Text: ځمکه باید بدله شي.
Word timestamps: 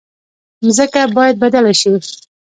ځمکه 0.75 1.01
باید 1.17 1.35
بدله 1.43 1.73
شي. 1.81 1.91